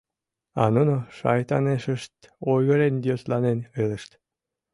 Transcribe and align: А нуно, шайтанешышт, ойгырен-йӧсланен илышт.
А 0.63 0.65
нуно, 0.75 0.95
шайтанешышт, 1.17 2.13
ойгырен-йӧсланен 2.51 3.59
илышт. 3.81 4.11